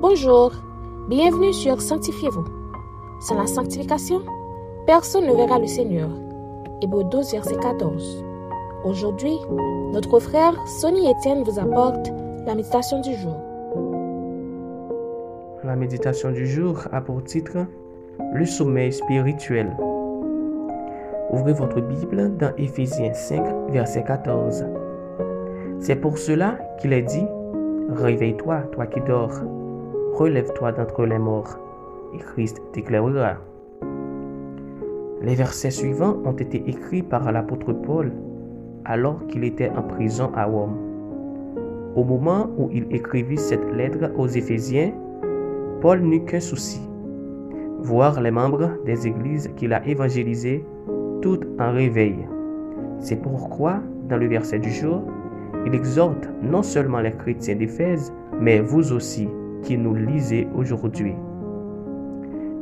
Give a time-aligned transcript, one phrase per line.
[0.00, 0.52] Bonjour,
[1.08, 2.44] bienvenue sur Sanctifiez-vous.
[3.20, 4.22] Sans la sanctification,
[4.86, 6.08] personne ne verra le Seigneur.
[6.82, 8.24] Hébreu 12, verset 14.
[8.84, 9.38] Aujourd'hui,
[9.92, 12.10] notre frère Sonny Etienne vous apporte
[12.46, 13.36] la méditation du jour.
[15.64, 17.58] La méditation du jour a pour titre
[18.34, 19.74] Le sommeil spirituel.
[21.30, 24.64] Ouvrez votre Bible dans Éphésiens 5, verset 14.
[25.80, 27.26] C'est pour cela qu'il est dit,
[27.90, 29.32] Réveille-toi, toi qui dors,
[30.14, 31.58] relève-toi d'entre les morts,
[32.14, 33.36] et Christ t'éclairera.
[35.22, 38.12] Les versets suivants ont été écrits par l'apôtre Paul
[38.84, 40.76] alors qu'il était en prison à Rome.
[41.96, 44.92] Au moment où il écrivit cette lettre aux Éphésiens,
[45.80, 46.80] Paul n'eut qu'un souci,
[47.80, 50.64] voir les membres des églises qu'il a évangélisées
[51.22, 52.16] toutes en réveil.
[52.98, 55.02] C'est pourquoi, dans le verset du jour,
[55.66, 59.28] il exhorte non seulement les chrétiens d'Éphèse, mais vous aussi
[59.64, 61.14] qui nous lisez aujourd'hui.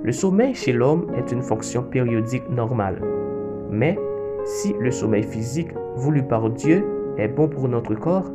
[0.03, 3.01] Le sommeil chez l'homme est une fonction périodique normale.
[3.71, 3.99] Mais
[4.45, 6.85] si le sommeil physique voulu par Dieu
[7.19, 8.31] est bon pour notre corps,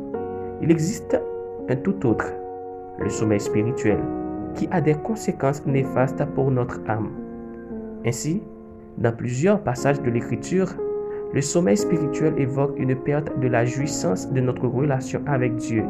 [0.62, 1.20] il existe
[1.68, 2.32] un tout autre,
[2.98, 3.98] le sommeil spirituel,
[4.54, 7.10] qui a des conséquences néfastes pour notre âme.
[8.06, 8.42] Ainsi,
[8.96, 10.74] dans plusieurs passages de l'Écriture,
[11.34, 15.84] le sommeil spirituel évoque une perte de la jouissance de notre relation avec Dieu,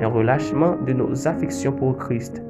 [0.00, 2.42] un relâchement de nos affections pour Christ.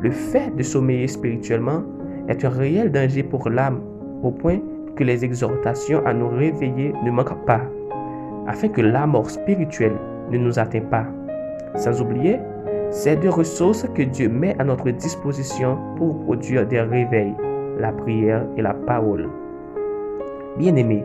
[0.00, 1.82] Le fait de sommeiller spirituellement
[2.28, 3.80] est un réel danger pour l'âme,
[4.22, 4.58] au point
[4.96, 7.60] que les exhortations à nous réveiller ne manquent pas,
[8.46, 9.96] afin que la mort spirituelle
[10.30, 11.06] ne nous atteigne pas.
[11.76, 12.38] Sans oublier
[12.90, 17.34] ces deux ressources que Dieu met à notre disposition pour produire des réveils,
[17.78, 19.30] la prière et la parole.
[20.58, 21.04] Bien-aimés,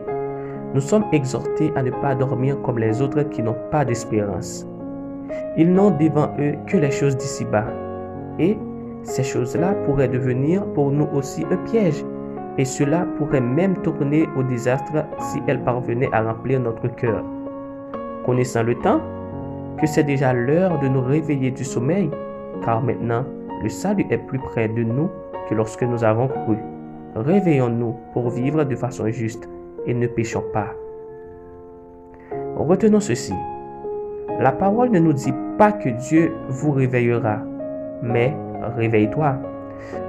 [0.74, 4.66] nous sommes exhortés à ne pas dormir comme les autres qui n'ont pas d'espérance.
[5.56, 7.66] Ils n'ont devant eux que les choses d'ici-bas.
[8.38, 8.56] Et
[9.02, 12.04] ces choses-là pourraient devenir pour nous aussi un piège.
[12.58, 17.24] Et cela pourrait même tourner au désastre si elles parvenaient à remplir notre cœur.
[18.26, 19.00] Connaissant le temps,
[19.80, 22.10] que c'est déjà l'heure de nous réveiller du sommeil,
[22.64, 23.24] car maintenant
[23.62, 25.08] le salut est plus près de nous
[25.48, 26.56] que lorsque nous avons cru.
[27.14, 29.48] Réveillons-nous pour vivre de façon juste
[29.86, 30.74] et ne péchons pas.
[32.56, 33.32] Retenons ceci.
[34.38, 37.40] La parole ne nous dit pas que Dieu vous réveillera,
[38.02, 38.36] mais
[38.76, 39.36] réveille-toi.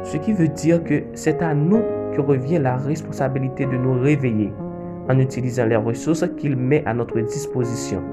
[0.03, 1.81] Ce qui veut dire que c'est à nous
[2.13, 4.53] que revient la responsabilité de nous réveiller
[5.09, 8.03] en utilisant les ressources qu'il met à notre disposition.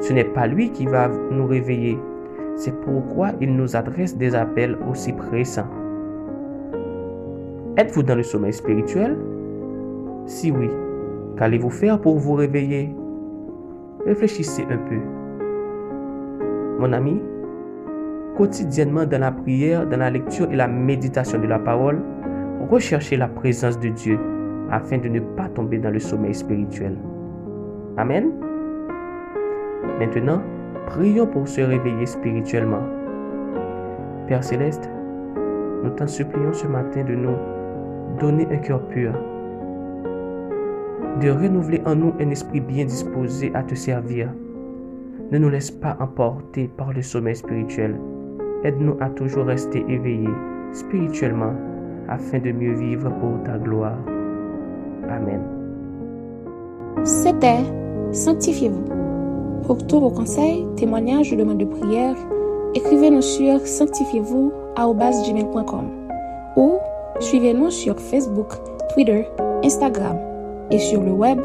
[0.00, 1.96] Ce n'est pas lui qui va nous réveiller.
[2.56, 5.70] C'est pourquoi il nous adresse des appels aussi pressants.
[7.76, 9.16] Êtes-vous dans le sommeil spirituel?
[10.26, 10.68] Si oui,
[11.38, 12.92] qu'allez-vous faire pour vous réveiller?
[14.04, 15.21] Réfléchissez un peu.
[16.82, 17.22] Mon ami,
[18.36, 22.02] quotidiennement dans la prière, dans la lecture et la méditation de la parole,
[22.68, 24.18] recherchez la présence de Dieu
[24.68, 26.96] afin de ne pas tomber dans le sommeil spirituel.
[27.98, 28.32] Amen.
[30.00, 30.42] Maintenant,
[30.86, 32.82] prions pour se réveiller spirituellement.
[34.26, 34.90] Père céleste,
[35.84, 37.36] nous t'en supplions ce matin de nous
[38.18, 39.12] donner un cœur pur,
[41.20, 44.30] de renouveler en nous un esprit bien disposé à te servir.
[45.32, 47.98] Ne nous laisse pas emporter par le sommeil spirituel.
[48.64, 50.28] Aide-nous à toujours rester éveillés
[50.72, 51.54] spirituellement
[52.08, 53.96] afin de mieux vivre pour ta gloire.
[55.08, 55.40] Amen.
[57.02, 57.64] C'était
[58.12, 58.84] Sanctifiez-vous.
[59.66, 62.14] Pour tous vos conseils, témoignages ou demandes de prière,
[62.74, 65.88] écrivez-nous sur sanctifiez-vous@gmail.com
[66.56, 66.74] ou
[67.20, 68.52] suivez-nous sur Facebook,
[68.92, 69.24] Twitter,
[69.64, 70.18] Instagram
[70.70, 71.40] et sur le web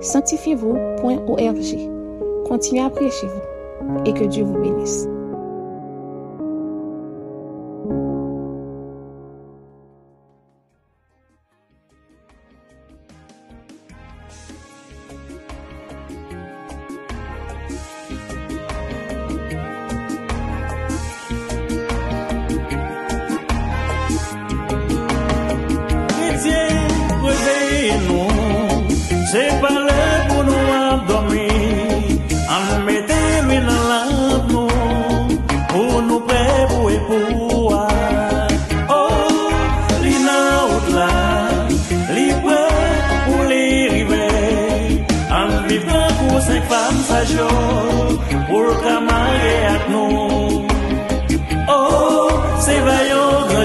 [0.00, 2.46] www.sanctifiez-vous.org.
[2.46, 5.09] Continuez à prier chez vous et que Dieu vous bénisse.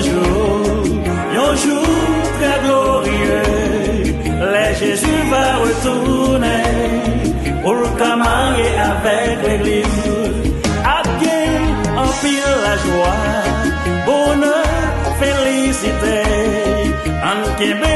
[0.07, 0.85] Jour.
[1.47, 1.87] Un jour
[2.37, 3.45] très glorieux.
[4.53, 6.65] Les Jésus va retourner
[7.61, 7.87] pour le
[8.91, 10.05] avec l'église.
[10.99, 11.63] Again,
[12.67, 13.23] la joie,
[14.05, 16.21] bonheur, félicité.
[17.31, 17.94] En Québec,